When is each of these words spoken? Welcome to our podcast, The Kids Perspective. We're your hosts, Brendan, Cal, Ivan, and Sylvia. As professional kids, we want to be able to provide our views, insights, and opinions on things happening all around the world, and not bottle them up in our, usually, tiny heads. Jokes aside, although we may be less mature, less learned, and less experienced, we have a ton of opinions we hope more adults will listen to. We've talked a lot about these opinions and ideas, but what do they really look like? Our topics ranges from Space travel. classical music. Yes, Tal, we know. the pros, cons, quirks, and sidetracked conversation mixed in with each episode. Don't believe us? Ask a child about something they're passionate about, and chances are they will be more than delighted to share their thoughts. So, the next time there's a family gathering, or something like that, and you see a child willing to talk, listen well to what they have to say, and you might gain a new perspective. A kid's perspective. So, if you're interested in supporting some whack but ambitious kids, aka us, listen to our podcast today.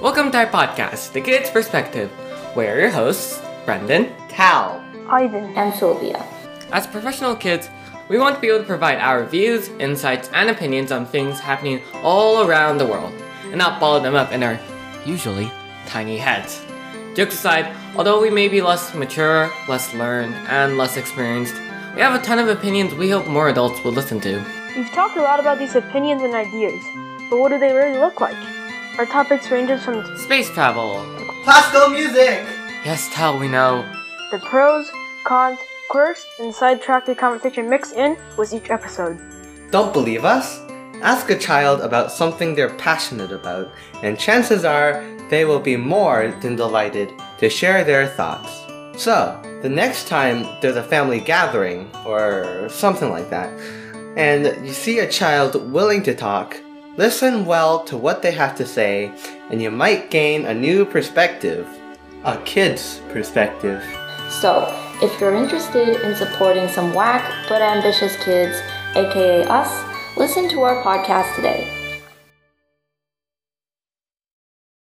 Welcome 0.00 0.30
to 0.32 0.38
our 0.38 0.46
podcast, 0.46 1.12
The 1.12 1.20
Kids 1.20 1.50
Perspective. 1.50 2.10
We're 2.56 2.80
your 2.80 2.90
hosts, 2.90 3.40
Brendan, 3.64 4.12
Cal, 4.28 4.84
Ivan, 5.08 5.56
and 5.56 5.72
Sylvia. 5.74 6.24
As 6.72 6.86
professional 6.86 7.36
kids, 7.36 7.70
we 8.08 8.18
want 8.18 8.34
to 8.34 8.40
be 8.40 8.48
able 8.48 8.58
to 8.58 8.64
provide 8.64 8.98
our 8.98 9.24
views, 9.24 9.68
insights, 9.78 10.28
and 10.34 10.50
opinions 10.50 10.92
on 10.92 11.06
things 11.06 11.38
happening 11.38 11.80
all 12.02 12.46
around 12.46 12.78
the 12.78 12.86
world, 12.86 13.14
and 13.44 13.56
not 13.56 13.80
bottle 13.80 14.00
them 14.00 14.14
up 14.14 14.32
in 14.32 14.42
our, 14.42 14.58
usually, 15.06 15.50
tiny 15.86 16.18
heads. 16.18 16.64
Jokes 17.14 17.34
aside, 17.34 17.74
although 17.96 18.20
we 18.20 18.30
may 18.30 18.48
be 18.48 18.60
less 18.60 18.94
mature, 18.94 19.50
less 19.68 19.94
learned, 19.94 20.34
and 20.48 20.76
less 20.76 20.96
experienced, 20.96 21.54
we 21.94 22.00
have 22.00 22.20
a 22.20 22.24
ton 22.24 22.38
of 22.38 22.48
opinions 22.48 22.94
we 22.94 23.10
hope 23.10 23.26
more 23.26 23.48
adults 23.48 23.82
will 23.84 23.92
listen 23.92 24.20
to. 24.20 24.44
We've 24.76 24.90
talked 24.90 25.16
a 25.16 25.22
lot 25.22 25.40
about 25.40 25.58
these 25.58 25.76
opinions 25.76 26.22
and 26.22 26.34
ideas, 26.34 26.82
but 27.30 27.38
what 27.38 27.50
do 27.50 27.58
they 27.58 27.72
really 27.72 27.98
look 27.98 28.20
like? 28.20 28.36
Our 28.98 29.06
topics 29.06 29.50
ranges 29.50 29.82
from 29.84 30.04
Space 30.18 30.50
travel. 30.50 31.04
classical 31.42 31.88
music. 31.88 32.44
Yes, 32.84 33.08
Tal, 33.12 33.38
we 33.40 33.48
know. 33.48 33.82
the 34.30 34.38
pros, 34.38 34.88
cons, 35.26 35.58
quirks, 35.90 36.24
and 36.38 36.54
sidetracked 36.54 37.16
conversation 37.18 37.68
mixed 37.68 37.94
in 37.96 38.16
with 38.38 38.52
each 38.54 38.70
episode. 38.70 39.18
Don't 39.72 39.92
believe 39.92 40.24
us? 40.24 40.60
Ask 41.02 41.28
a 41.30 41.36
child 41.38 41.80
about 41.80 42.12
something 42.12 42.54
they're 42.54 42.74
passionate 42.74 43.32
about, 43.32 43.68
and 44.02 44.16
chances 44.18 44.64
are 44.64 45.02
they 45.28 45.44
will 45.44 45.60
be 45.60 45.76
more 45.76 46.32
than 46.40 46.54
delighted 46.54 47.10
to 47.38 47.50
share 47.50 47.82
their 47.82 48.06
thoughts. 48.06 48.50
So, 48.96 49.40
the 49.62 49.68
next 49.68 50.06
time 50.06 50.46
there's 50.60 50.76
a 50.76 50.82
family 50.84 51.18
gathering, 51.18 51.90
or 52.06 52.68
something 52.70 53.10
like 53.10 53.28
that, 53.30 53.50
and 54.16 54.64
you 54.64 54.72
see 54.72 55.00
a 55.00 55.08
child 55.10 55.56
willing 55.72 56.02
to 56.04 56.14
talk, 56.14 56.56
listen 56.96 57.44
well 57.44 57.84
to 57.84 57.96
what 57.96 58.22
they 58.22 58.32
have 58.32 58.56
to 58.56 58.66
say, 58.66 59.12
and 59.50 59.60
you 59.60 59.70
might 59.70 60.10
gain 60.10 60.46
a 60.46 60.54
new 60.54 60.84
perspective. 60.84 61.68
A 62.24 62.38
kid's 62.44 63.00
perspective. 63.10 63.82
So, 64.30 64.66
if 65.02 65.20
you're 65.20 65.34
interested 65.34 66.00
in 66.02 66.14
supporting 66.16 66.68
some 66.68 66.94
whack 66.94 67.46
but 67.48 67.60
ambitious 67.60 68.16
kids, 68.24 68.56
aka 68.94 69.44
us, 69.44 70.16
listen 70.16 70.48
to 70.50 70.62
our 70.62 70.82
podcast 70.82 71.34
today. 71.36 71.83